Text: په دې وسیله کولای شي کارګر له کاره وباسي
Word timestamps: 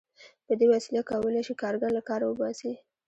په 0.45 0.53
دې 0.59 0.65
وسیله 0.73 1.01
کولای 1.09 1.43
شي 1.47 1.53
کارګر 1.61 1.91
له 1.97 2.01
کاره 2.09 2.25
وباسي 2.27 2.71